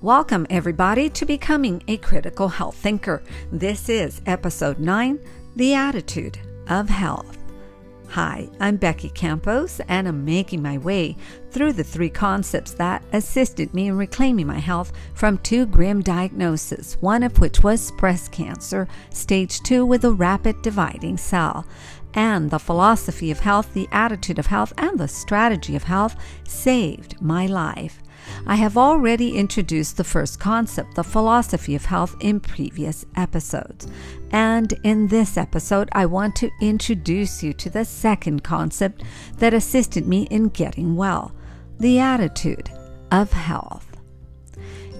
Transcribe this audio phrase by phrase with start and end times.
[0.00, 3.20] Welcome, everybody, to Becoming a Critical Health Thinker.
[3.50, 5.18] This is episode 9
[5.56, 6.38] The Attitude
[6.68, 7.36] of Health.
[8.10, 11.16] Hi, I'm Becky Campos, and I'm making my way
[11.50, 16.96] through the three concepts that assisted me in reclaiming my health from two grim diagnoses,
[17.00, 21.66] one of which was breast cancer, stage 2 with a rapid dividing cell.
[22.14, 27.20] And the philosophy of health, the attitude of health, and the strategy of health saved
[27.20, 28.02] my life.
[28.46, 33.86] I have already introduced the first concept, the philosophy of health, in previous episodes.
[34.30, 39.02] And in this episode, I want to introduce you to the second concept
[39.36, 41.32] that assisted me in getting well
[41.78, 42.70] the attitude
[43.10, 43.87] of health.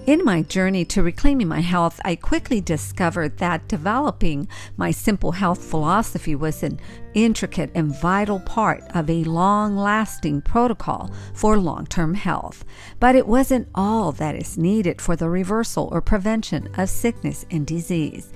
[0.05, 5.63] In my journey to reclaiming my health, I quickly discovered that developing my simple health
[5.63, 6.79] philosophy was an
[7.13, 12.63] intricate and vital part of a long lasting protocol for long term health.
[12.99, 17.65] But it wasn't all that is needed for the reversal or prevention of sickness and
[17.65, 18.31] disease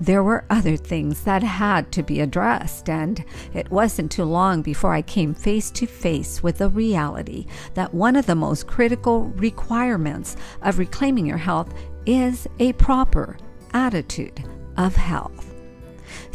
[0.00, 4.92] there were other things that had to be addressed, and it wasn't too long before
[4.92, 10.36] I came face to face with the reality that one of the most critical requirements
[10.62, 11.74] of reclaiming your health
[12.06, 13.36] is a proper
[13.72, 14.44] attitude
[14.76, 15.47] of health.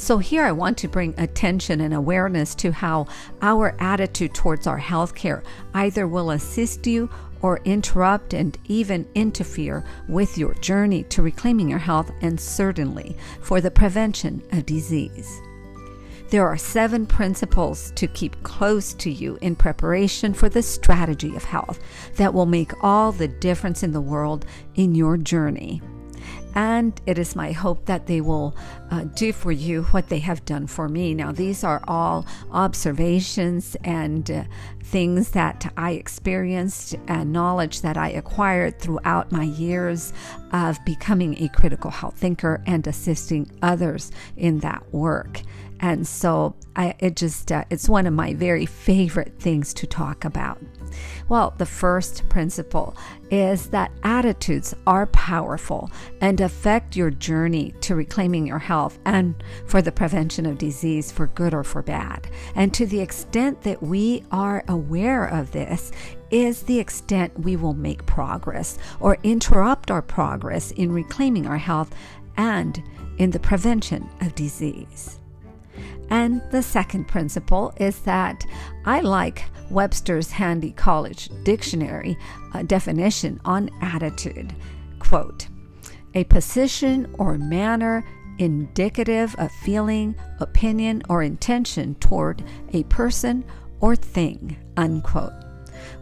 [0.03, 3.07] So, here I want to bring attention and awareness to how
[3.41, 7.09] our attitude towards our health care either will assist you
[7.41, 13.61] or interrupt and even interfere with your journey to reclaiming your health and certainly for
[13.61, 15.39] the prevention of disease.
[16.31, 21.45] There are seven principles to keep close to you in preparation for the strategy of
[21.45, 21.79] health
[22.17, 24.45] that will make all the difference in the world
[24.75, 25.81] in your journey
[26.55, 28.55] and it is my hope that they will
[28.91, 31.13] uh, do for you what they have done for me.
[31.13, 34.43] Now, these are all observations and uh,
[34.83, 40.13] things that I experienced and knowledge that I acquired throughout my years
[40.51, 45.41] of becoming a critical health thinker and assisting others in that work.
[45.79, 50.25] And so I, it just, uh, it's one of my very favorite things to talk
[50.25, 50.59] about.
[51.29, 52.95] Well, the first principle
[53.31, 55.89] is that attitudes are powerful
[56.21, 59.35] and affect your journey to reclaiming your health and
[59.65, 62.29] for the prevention of disease for good or for bad.
[62.55, 65.91] And to the extent that we are aware of this,
[66.31, 71.93] is the extent we will make progress or interrupt our progress in reclaiming our health
[72.37, 72.81] and
[73.19, 75.19] in the prevention of disease.
[76.09, 78.45] And the second principle is that
[78.85, 82.17] I like Webster's Handy College Dictionary
[82.53, 84.55] uh, definition on attitude.
[84.99, 85.47] Quote,
[86.13, 88.05] a position or manner
[88.37, 92.43] indicative of feeling, opinion, or intention toward
[92.73, 93.43] a person
[93.79, 94.57] or thing.
[94.77, 95.42] Unquote.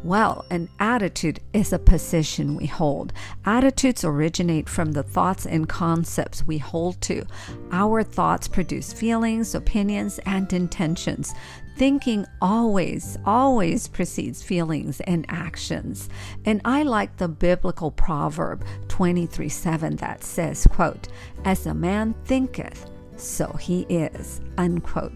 [0.03, 3.13] Well, an attitude is a position we hold.
[3.45, 7.23] Attitudes originate from the thoughts and concepts we hold to.
[7.71, 11.35] Our thoughts produce feelings, opinions, and intentions.
[11.77, 16.09] Thinking always, always precedes feelings and actions.
[16.45, 21.09] And I like the biblical proverb 23 7 that says, quote,
[21.45, 25.13] As a man thinketh, so he is, unquote.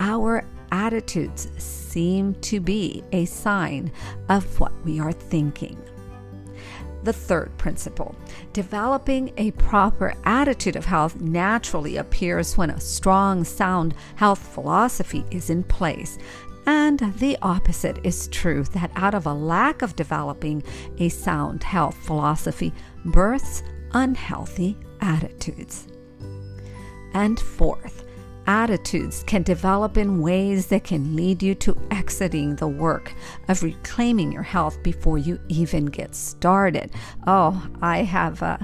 [0.00, 3.92] Our attitudes seem to be a sign
[4.28, 5.78] of what we are thinking.
[7.04, 8.16] The third principle
[8.52, 15.48] developing a proper attitude of health naturally appears when a strong, sound health philosophy is
[15.48, 16.18] in place.
[16.66, 20.64] And the opposite is true that out of a lack of developing
[20.98, 22.72] a sound health philosophy
[23.04, 25.86] births unhealthy attitudes.
[27.12, 28.03] And fourth,
[28.46, 33.14] attitudes can develop in ways that can lead you to exiting the work
[33.48, 36.90] of reclaiming your health before you even get started.
[37.26, 38.58] Oh, I have uh,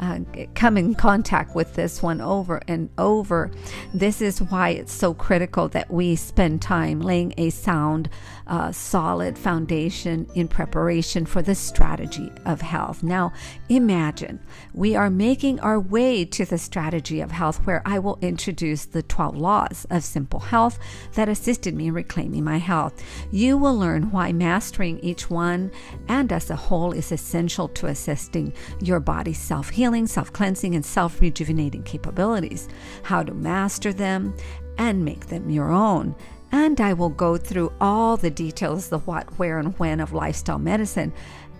[0.00, 0.20] uh,
[0.54, 3.50] come in contact with this one over and over.
[3.92, 8.08] This is why it's so critical that we spend time laying a sound,
[8.46, 13.02] uh, solid foundation in preparation for the strategy of health.
[13.02, 13.32] Now,
[13.68, 14.40] imagine
[14.72, 19.02] we are making our way to the strategy of health where I will introduce the
[19.02, 20.78] 12 laws of simple health
[21.14, 23.02] that assisted me in reclaiming my health.
[23.30, 25.70] You will learn why mastering each one
[26.08, 30.76] and as a whole is essential to assisting your body's self healing healing, self cleansing,
[30.76, 32.68] and self rejuvenating capabilities,
[33.02, 34.32] how to master them
[34.78, 36.14] and make them your own.
[36.52, 40.60] And I will go through all the details the what, where, and when of lifestyle
[40.60, 41.12] medicine.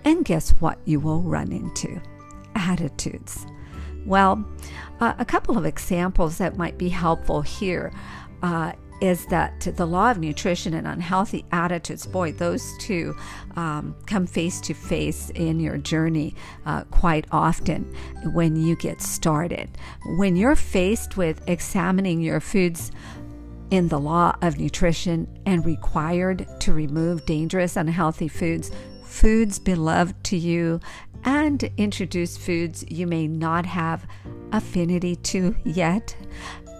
[0.05, 2.01] And guess what you will run into?
[2.55, 3.47] Attitudes.
[4.07, 4.45] Well,
[5.01, 7.93] uh, a couple of examples that might be helpful here.
[8.45, 13.17] Uh, is that the law of nutrition and unhealthy attitudes, boy, those two
[13.57, 16.35] um, come face to face in your journey
[16.67, 17.85] uh, quite often
[18.33, 19.71] when you get started.
[20.19, 22.93] When you're faced with examining your foods
[23.71, 28.71] in the law of nutrition and required to remove dangerous, unhealthy foods,
[29.05, 30.81] foods beloved to you,
[31.25, 34.07] and introduce foods you may not have
[34.53, 36.17] affinity to yet,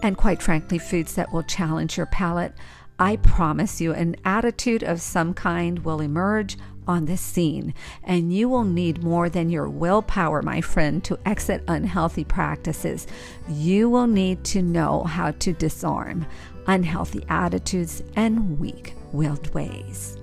[0.01, 2.53] and quite frankly, foods that will challenge your palate,
[2.99, 6.57] I promise you an attitude of some kind will emerge
[6.87, 11.63] on the scene, and you will need more than your willpower, my friend, to exit
[11.67, 13.07] unhealthy practices.
[13.49, 16.25] You will need to know how to disarm
[16.67, 20.20] unhealthy attitudes and weak willed ways.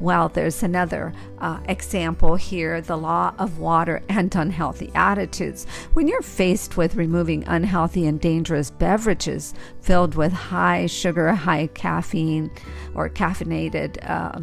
[0.00, 5.66] Well, there's another uh, example here the law of water and unhealthy attitudes.
[5.92, 12.50] When you're faced with removing unhealthy and dangerous beverages filled with high sugar, high caffeine,
[12.94, 14.40] or caffeinated uh,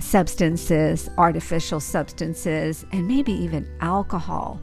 [0.00, 4.60] substances, artificial substances, and maybe even alcohol,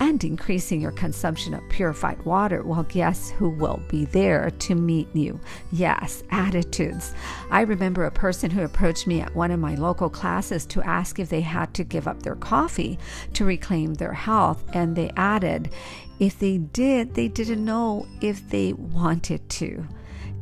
[0.00, 5.08] and increasing your consumption of purified water, well, guess who will be there to meet
[5.14, 5.40] you?
[5.72, 7.14] Yes, attitudes.
[7.50, 11.18] I remember a person who approached me at one of my local classes to ask
[11.18, 12.98] if they had to give up their coffee
[13.34, 15.70] to reclaim their health, and they added,
[16.18, 19.86] if they did, they didn't know if they wanted to.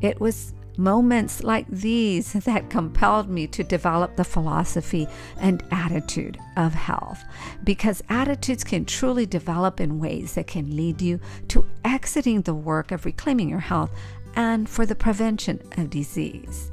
[0.01, 5.07] It was moments like these that compelled me to develop the philosophy
[5.39, 7.23] and attitude of health
[7.63, 12.91] because attitudes can truly develop in ways that can lead you to exiting the work
[12.91, 13.91] of reclaiming your health
[14.37, 16.71] and for the prevention of disease.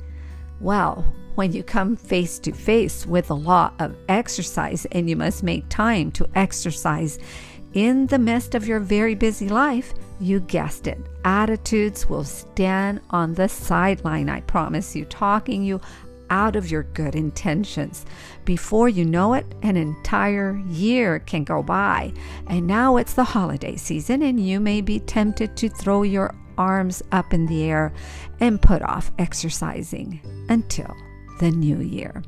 [0.59, 1.05] Well,
[1.35, 5.67] when you come face to face with the law of exercise and you must make
[5.69, 7.19] time to exercise
[7.73, 10.99] in the midst of your very busy life, you guessed it.
[11.25, 15.81] Attitudes will stand on the sideline, I promise you, talking you
[16.29, 18.05] out of your good intentions.
[18.45, 22.13] Before you know it, an entire year can go by,
[22.47, 27.01] and now it's the holiday season, and you may be tempted to throw your arms
[27.11, 27.93] up in the air
[28.39, 30.95] and put off exercising until
[31.39, 32.23] the new year.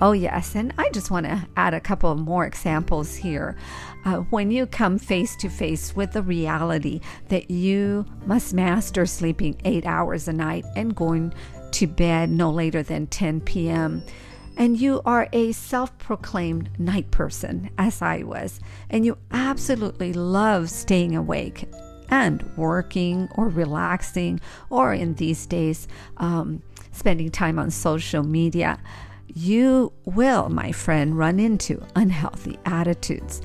[0.00, 0.54] Oh, yes.
[0.54, 3.56] And I just want to add a couple more examples here.
[4.04, 9.60] Uh, when you come face to face with the reality that you must master sleeping
[9.64, 11.34] eight hours a night and going
[11.72, 14.04] to bed no later than 10 p.m.,
[14.56, 18.60] and you are a self proclaimed night person, as I was,
[18.90, 21.64] and you absolutely love staying awake
[22.10, 25.86] and working or relaxing, or in these days,
[26.16, 28.80] um, spending time on social media
[29.34, 33.42] you will, my friend, run into unhealthy attitudes.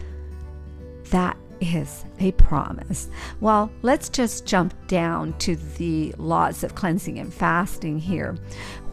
[1.12, 3.10] That is a promise.
[3.40, 8.36] Well, let's just jump down to the laws of cleansing and fasting here.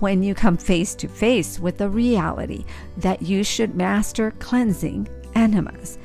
[0.00, 2.64] When you come face to face with the reality
[2.98, 5.98] that you should master cleansing enemas.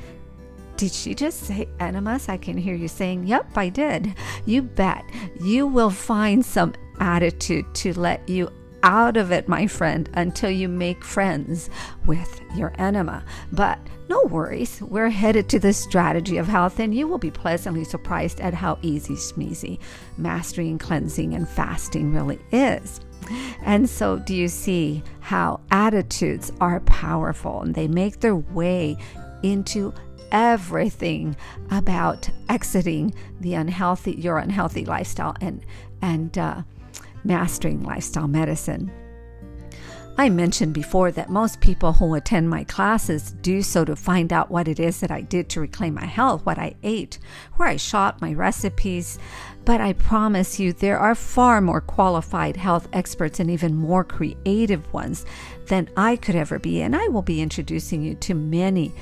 [0.77, 2.27] Did she just say enemas?
[2.27, 4.13] I can hear you saying, Yep, I did.
[4.45, 5.05] You bet.
[5.39, 8.49] You will find some attitude to let you
[8.85, 11.69] out of it, my friend, until you make friends
[12.05, 13.25] with your enema.
[13.51, 17.83] But no worries, we're headed to the strategy of health, and you will be pleasantly
[17.83, 19.79] surprised at how easy smeezy
[20.17, 23.01] mastering, cleansing, and fasting really is.
[23.63, 28.97] And so, do you see how attitudes are powerful and they make their way
[29.41, 29.93] into
[30.31, 31.35] everything
[31.71, 35.65] about exiting the unhealthy, your unhealthy lifestyle and
[36.01, 36.61] and uh,
[37.25, 38.91] mastering lifestyle medicine.
[40.17, 44.49] I mentioned before that most people who attend my classes do so to find out
[44.49, 47.19] what it is that I did to reclaim my health, what I ate,
[47.57, 49.19] where I shot my recipes.
[49.65, 54.93] But I promise you, there are far more qualified health experts and even more creative
[54.93, 55.25] ones
[55.67, 56.81] than I could ever be.
[56.81, 58.93] And I will be introducing you to many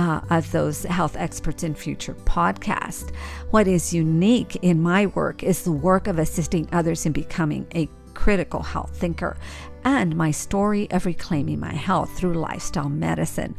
[0.00, 3.14] uh, of those health experts in future podcasts.
[3.50, 7.86] What is unique in my work is the work of assisting others in becoming a
[8.14, 9.36] critical health thinker
[9.84, 13.54] and my story of reclaiming my health through lifestyle medicine.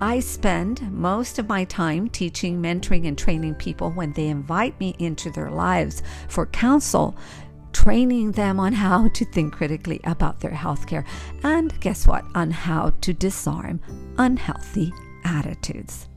[0.00, 4.96] I spend most of my time teaching, mentoring, and training people when they invite me
[4.98, 7.14] into their lives for counsel
[7.72, 11.04] training them on how to think critically about their healthcare
[11.42, 12.24] and guess what?
[12.34, 13.80] On how to disarm
[14.18, 14.92] unhealthy
[15.24, 16.08] attitudes.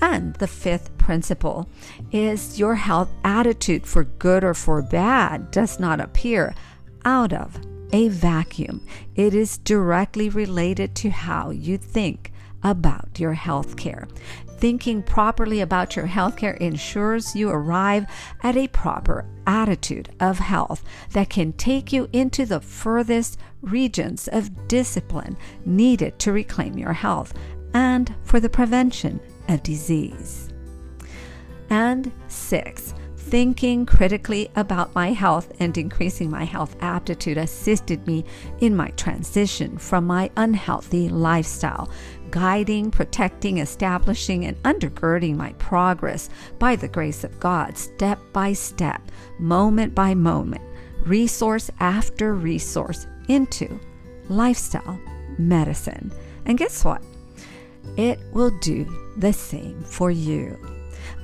[0.00, 1.68] And the fifth principle
[2.12, 6.54] is your health attitude for good or for bad does not appear
[7.04, 7.58] out of
[7.92, 8.84] a vacuum.
[9.14, 14.08] It is directly related to how you think about your health care.
[14.58, 18.06] Thinking properly about your health care ensures you arrive
[18.42, 24.68] at a proper attitude of health that can take you into the furthest regions of
[24.68, 27.34] discipline needed to reclaim your health
[27.74, 30.48] and for the prevention of disease.
[31.70, 38.24] And six, thinking critically about my health and increasing my health aptitude assisted me
[38.60, 41.90] in my transition from my unhealthy lifestyle,
[42.30, 49.00] guiding, protecting, establishing, and undergirding my progress by the grace of God, step by step,
[49.38, 50.62] moment by moment,
[51.04, 53.80] resource after resource into
[54.28, 55.00] lifestyle
[55.38, 56.12] medicine.
[56.46, 57.02] And guess what?
[57.96, 58.86] It will do
[59.16, 60.58] the same for you.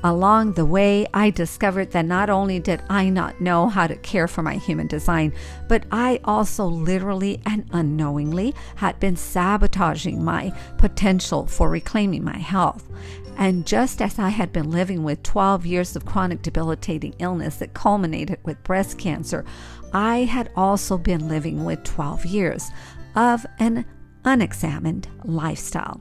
[0.02, 4.26] Along the way, I discovered that not only did I not know how to care
[4.28, 5.34] for my human design,
[5.68, 12.88] but I also literally and unknowingly had been sabotaging my potential for reclaiming my health.
[13.36, 17.74] And just as I had been living with 12 years of chronic debilitating illness that
[17.74, 19.44] culminated with breast cancer,
[19.92, 22.70] I had also been living with 12 years
[23.14, 23.84] of an
[24.24, 26.00] unexamined lifestyle,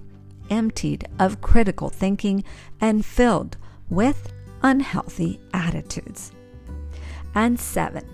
[0.49, 2.43] emptied of critical thinking
[2.81, 3.57] and filled
[3.89, 6.31] with unhealthy attitudes.
[7.35, 8.05] And seven,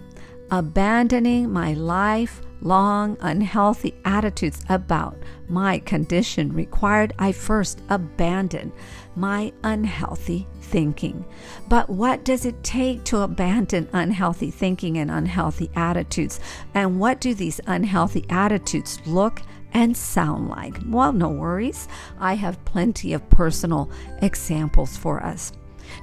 [0.51, 8.71] abandoning my lifelong unhealthy attitudes about my condition required I first abandon
[9.15, 11.25] my unhealthy thinking.
[11.69, 16.39] But what does it take to abandon unhealthy thinking and unhealthy attitudes?
[16.73, 19.41] And what do these unhealthy attitudes look
[19.75, 20.77] and sound like?
[20.87, 21.89] Well, no worries.
[22.17, 23.91] I have plenty of personal
[24.21, 25.51] examples for us.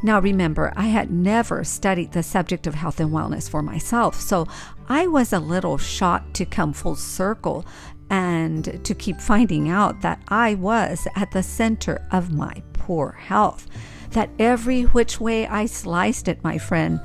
[0.02, 4.46] Now, remember, I had never studied the subject of health and wellness for myself, so
[4.88, 7.64] I was a little shocked to come full circle
[8.10, 13.66] and to keep finding out that I was at the center of my poor health.
[14.10, 17.00] That every which way I sliced it, my friend,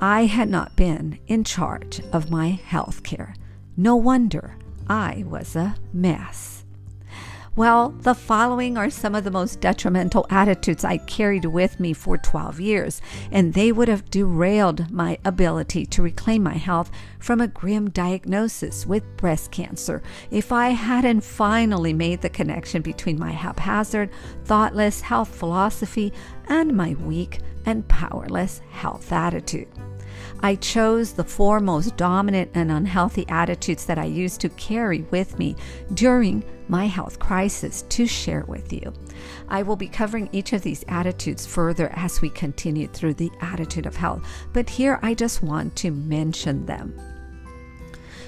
[0.00, 3.34] I had not been in charge of my health care.
[3.76, 4.56] No wonder
[4.88, 6.64] I was a mess.
[7.58, 12.16] Well, the following are some of the most detrimental attitudes I carried with me for
[12.16, 13.02] 12 years,
[13.32, 18.86] and they would have derailed my ability to reclaim my health from a grim diagnosis
[18.86, 24.10] with breast cancer if I hadn't finally made the connection between my haphazard,
[24.44, 26.12] thoughtless health philosophy
[26.46, 29.66] and my weak and powerless health attitude.
[30.40, 35.38] I chose the four most dominant and unhealthy attitudes that I used to carry with
[35.38, 35.56] me
[35.94, 38.92] during my health crisis to share with you.
[39.48, 43.86] I will be covering each of these attitudes further as we continue through the attitude
[43.86, 46.94] of health, but here I just want to mention them.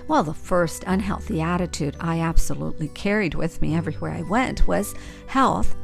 [0.09, 4.95] Well, the first unhealthy attitude I absolutely carried with me everywhere I went was
[5.29, 5.77] health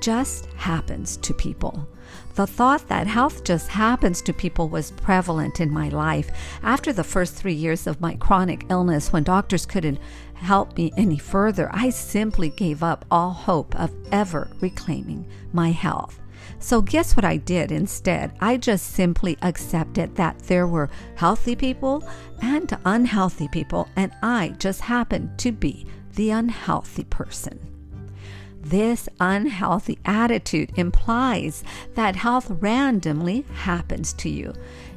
[0.00, 1.88] just happens to people.
[2.34, 6.30] The thought that health just happens to people was prevalent in my life.
[6.62, 9.98] After the first three years of my chronic illness, when doctors couldn't
[10.34, 16.18] help me any further, I simply gave up all hope of ever reclaiming my health.
[16.58, 18.32] So, guess what I did instead?
[18.40, 22.04] I just simply accepted that there were healthy people
[22.40, 27.58] and unhealthy people, and I just happened to be the unhealthy person.
[28.62, 31.64] This unhealthy attitude implies
[31.94, 34.54] that health randomly happens to you.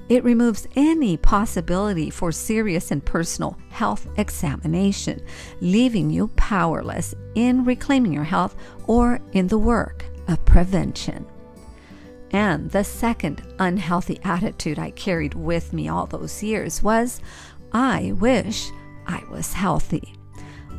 [0.08, 5.20] It removes any possibility for serious and personal health examination,
[5.62, 8.56] leaving you powerless in reclaiming your health
[8.86, 11.26] or in the work of prevention.
[12.30, 17.20] And the second unhealthy attitude I carried with me all those years was
[17.72, 18.70] I wish
[19.08, 20.14] I was healthy.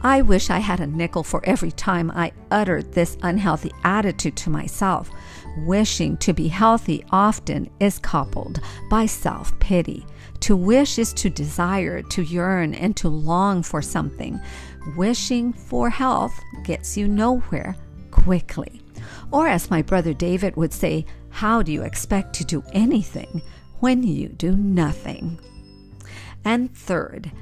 [0.06, 4.50] I wish I had a nickel for every time I uttered this unhealthy attitude to
[4.50, 5.10] myself.
[5.66, 10.06] Wishing to be healthy often is coupled by self pity.
[10.42, 14.40] To wish is to desire, to yearn, and to long for something.
[14.96, 17.74] Wishing for health gets you nowhere
[18.12, 18.82] quickly.
[19.32, 23.42] Or, as my brother David would say, how do you expect to do anything
[23.80, 25.40] when you do nothing?
[26.44, 27.32] And third,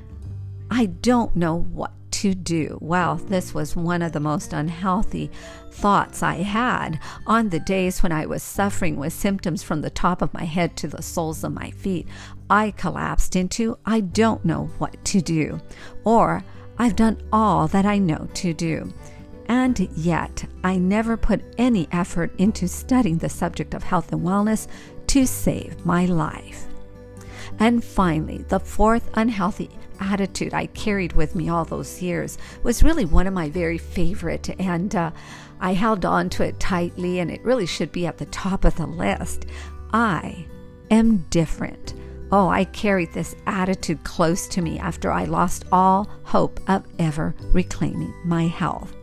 [0.70, 2.78] I don't know what to do.
[2.80, 5.32] Well, this was one of the most unhealthy
[5.72, 10.22] thoughts I had on the days when I was suffering with symptoms from the top
[10.22, 12.06] of my head to the soles of my feet.
[12.48, 15.60] I collapsed into, I don't know what to do,
[16.04, 16.44] or
[16.78, 18.92] I've done all that I know to do.
[19.46, 24.68] And yet, I never put any effort into studying the subject of health and wellness
[25.08, 26.68] to save my life.
[27.58, 29.68] And finally, the fourth unhealthy
[30.00, 34.50] attitude I carried with me all those years was really one of my very favorite,
[34.60, 35.10] and uh,
[35.60, 38.76] I held on to it tightly, and it really should be at the top of
[38.76, 39.46] the list.
[39.92, 40.46] I
[40.90, 41.94] am different.
[42.32, 47.34] Oh, I carried this attitude close to me after I lost all hope of ever
[47.52, 48.94] reclaiming my health.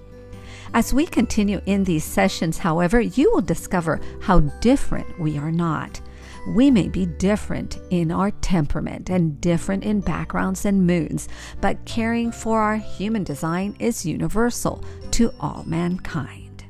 [0.73, 5.99] As we continue in these sessions, however, you will discover how different we are not.
[6.47, 11.29] We may be different in our temperament and different in backgrounds and moods,
[11.61, 16.65] but caring for our human design is universal to all mankind.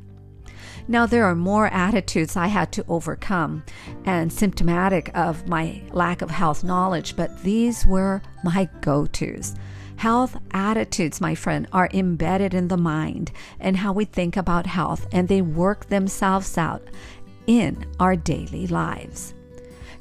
[0.90, 3.63] Now, there are more attitudes I had to overcome
[4.04, 9.56] and symptomatic of my lack of health knowledge, but these were my go tos.
[9.96, 15.08] Health attitudes, my friend, are embedded in the mind and how we think about health,
[15.13, 16.84] and they work themselves out
[17.48, 19.34] in our daily lives.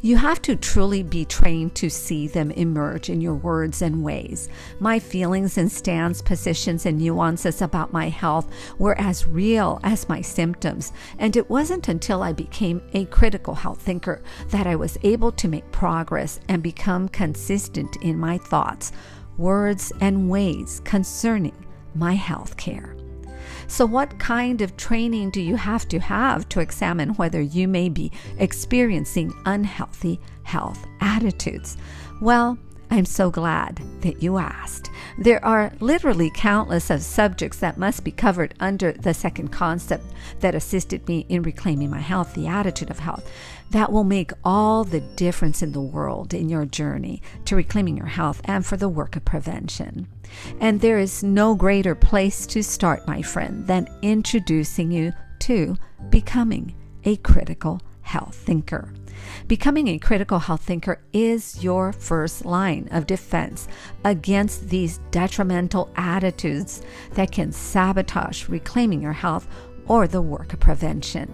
[0.03, 4.49] You have to truly be trained to see them emerge in your words and ways.
[4.79, 10.23] My feelings and stance, positions, and nuances about my health were as real as my
[10.23, 15.33] symptoms, and it wasn't until I became a critical health thinker that I was able
[15.33, 18.93] to make progress and become consistent in my thoughts,
[19.37, 22.97] words, and ways concerning my health care.
[23.71, 27.89] So, what kind of training do you have to have to examine whether you may
[27.89, 31.77] be experiencing unhealthy health attitudes?
[32.21, 32.59] Well,
[32.93, 34.91] I'm so glad that you asked.
[35.17, 40.05] There are literally countless of subjects that must be covered under the second concept
[40.41, 43.31] that assisted me in reclaiming my health, the attitude of health.
[43.71, 48.07] That will make all the difference in the world in your journey to reclaiming your
[48.07, 50.09] health and for the work of prevention.
[50.61, 55.77] And there is no greater place to start, my friend, than introducing you to
[56.09, 58.93] becoming a critical health thinker.
[59.47, 63.69] Becoming a critical health thinker is your first line of defense
[64.05, 66.83] against these detrimental attitudes
[67.15, 69.47] that can sabotage reclaiming your health
[69.87, 71.33] or the work of prevention.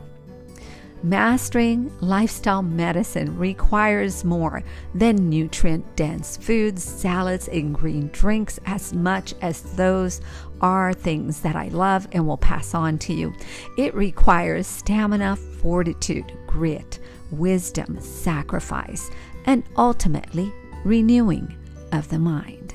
[1.03, 9.35] Mastering lifestyle medicine requires more than nutrient dense foods, salads, and green drinks, as much
[9.43, 10.21] as those
[10.61, 13.35] are things that I love and will pass on to you.
[13.77, 16.99] It requires stamina, fortitude, grit,
[17.31, 19.11] wisdom, sacrifice,
[19.45, 20.53] and ultimately
[20.85, 21.55] renewing
[21.93, 22.66] of the mind.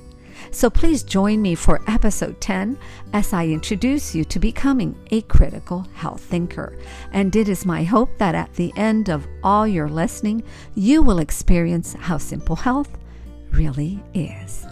[0.49, 2.77] So please join me for episode 10
[3.13, 6.77] as I introduce you to becoming a critical health thinker.
[7.13, 10.43] And it is my hope that at the end of all your listening,
[10.75, 12.89] you will experience how simple health
[13.51, 14.65] really is.